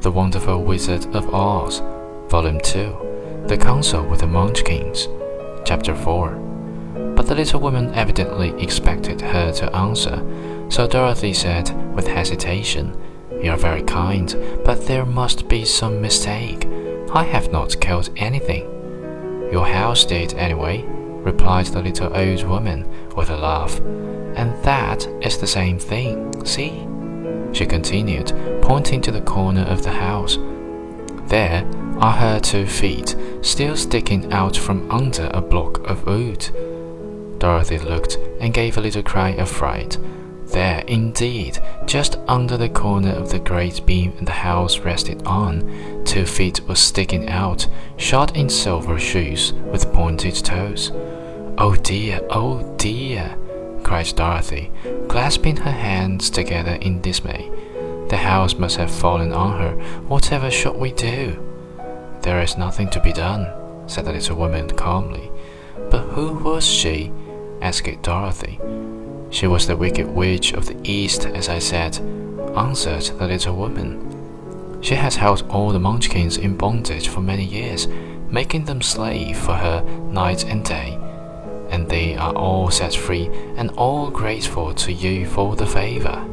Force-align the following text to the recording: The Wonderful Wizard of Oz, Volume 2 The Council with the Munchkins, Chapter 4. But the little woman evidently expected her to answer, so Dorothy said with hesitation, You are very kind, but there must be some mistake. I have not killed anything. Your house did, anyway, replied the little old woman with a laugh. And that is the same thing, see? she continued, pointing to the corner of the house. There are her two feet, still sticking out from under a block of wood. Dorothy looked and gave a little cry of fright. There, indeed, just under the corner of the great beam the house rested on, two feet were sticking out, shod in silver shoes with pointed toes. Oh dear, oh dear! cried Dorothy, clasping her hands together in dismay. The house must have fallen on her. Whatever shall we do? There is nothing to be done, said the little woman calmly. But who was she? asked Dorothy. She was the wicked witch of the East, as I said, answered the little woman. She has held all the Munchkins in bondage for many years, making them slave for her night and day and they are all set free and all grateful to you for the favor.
The 0.00 0.10
Wonderful 0.10 0.62
Wizard 0.64 1.06
of 1.14 1.32
Oz, 1.32 1.80
Volume 2.28 2.60
2 2.60 3.44
The 3.46 3.56
Council 3.56 4.04
with 4.04 4.20
the 4.20 4.26
Munchkins, 4.26 5.08
Chapter 5.64 5.94
4. 5.94 6.32
But 7.14 7.26
the 7.26 7.34
little 7.34 7.60
woman 7.60 7.94
evidently 7.94 8.50
expected 8.62 9.20
her 9.20 9.52
to 9.52 9.74
answer, 9.74 10.22
so 10.68 10.86
Dorothy 10.86 11.32
said 11.32 11.70
with 11.94 12.08
hesitation, 12.08 13.00
You 13.40 13.52
are 13.52 13.56
very 13.56 13.82
kind, 13.82 14.36
but 14.64 14.86
there 14.86 15.06
must 15.06 15.48
be 15.48 15.64
some 15.64 16.00
mistake. 16.00 16.66
I 17.12 17.22
have 17.22 17.52
not 17.52 17.80
killed 17.80 18.10
anything. 18.16 18.64
Your 19.52 19.66
house 19.66 20.04
did, 20.04 20.34
anyway, 20.34 20.84
replied 21.24 21.66
the 21.66 21.82
little 21.82 22.14
old 22.16 22.44
woman 22.44 22.86
with 23.16 23.30
a 23.30 23.36
laugh. 23.36 23.80
And 23.80 24.62
that 24.64 25.06
is 25.22 25.38
the 25.38 25.46
same 25.46 25.78
thing, 25.78 26.44
see? 26.44 26.86
she 27.52 27.66
continued, 27.66 28.32
pointing 28.62 29.00
to 29.02 29.12
the 29.12 29.20
corner 29.20 29.62
of 29.62 29.82
the 29.82 29.92
house. 29.92 30.38
There 31.28 31.64
are 32.00 32.12
her 32.12 32.40
two 32.40 32.66
feet, 32.66 33.16
still 33.42 33.76
sticking 33.76 34.32
out 34.32 34.56
from 34.56 34.90
under 34.90 35.30
a 35.32 35.40
block 35.40 35.78
of 35.88 36.04
wood. 36.06 36.48
Dorothy 37.38 37.78
looked 37.78 38.18
and 38.40 38.52
gave 38.52 38.76
a 38.76 38.80
little 38.80 39.02
cry 39.02 39.30
of 39.30 39.48
fright. 39.48 39.98
There, 40.46 40.84
indeed, 40.86 41.58
just 41.86 42.18
under 42.28 42.56
the 42.56 42.68
corner 42.68 43.10
of 43.10 43.30
the 43.30 43.38
great 43.38 43.84
beam 43.86 44.12
the 44.24 44.32
house 44.32 44.78
rested 44.78 45.22
on, 45.26 46.02
two 46.04 46.26
feet 46.26 46.60
were 46.68 46.74
sticking 46.74 47.28
out, 47.28 47.66
shod 47.96 48.36
in 48.36 48.48
silver 48.48 48.98
shoes 48.98 49.52
with 49.52 49.92
pointed 49.92 50.34
toes. 50.36 50.92
Oh 51.56 51.76
dear, 51.76 52.20
oh 52.30 52.74
dear! 52.78 53.38
cried 53.84 54.12
Dorothy, 54.16 54.72
clasping 55.08 55.56
her 55.58 55.70
hands 55.70 56.28
together 56.28 56.72
in 56.80 57.00
dismay. 57.00 57.48
The 58.08 58.16
house 58.16 58.54
must 58.54 58.76
have 58.76 58.90
fallen 58.90 59.32
on 59.32 59.60
her. 59.60 59.72
Whatever 60.08 60.50
shall 60.50 60.74
we 60.74 60.90
do? 60.90 61.38
There 62.22 62.42
is 62.42 62.58
nothing 62.58 62.90
to 62.90 63.00
be 63.00 63.12
done, 63.12 63.46
said 63.86 64.04
the 64.04 64.12
little 64.12 64.36
woman 64.36 64.68
calmly. 64.70 65.30
But 65.90 66.02
who 66.08 66.32
was 66.32 66.66
she? 66.66 67.12
asked 67.62 68.02
Dorothy. 68.02 68.58
She 69.30 69.46
was 69.46 69.68
the 69.68 69.76
wicked 69.76 70.08
witch 70.08 70.54
of 70.54 70.66
the 70.66 70.76
East, 70.82 71.24
as 71.24 71.48
I 71.48 71.60
said, 71.60 71.98
answered 72.56 73.04
the 73.16 73.28
little 73.28 73.54
woman. 73.54 74.80
She 74.82 74.96
has 74.96 75.14
held 75.14 75.48
all 75.48 75.70
the 75.70 75.78
Munchkins 75.78 76.36
in 76.36 76.56
bondage 76.56 77.06
for 77.06 77.20
many 77.20 77.44
years, 77.44 77.86
making 78.28 78.64
them 78.64 78.82
slave 78.82 79.38
for 79.38 79.54
her 79.54 79.82
night 80.10 80.44
and 80.44 80.64
day 80.64 80.98
and 81.74 81.88
they 81.88 82.14
are 82.14 82.32
all 82.34 82.70
set 82.70 82.94
free 82.94 83.26
and 83.56 83.68
all 83.72 84.08
grateful 84.08 84.72
to 84.72 84.92
you 84.92 85.26
for 85.26 85.56
the 85.56 85.66
favor. 85.66 86.24